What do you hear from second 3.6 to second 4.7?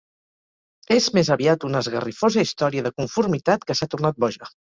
que s'ha tornat boja.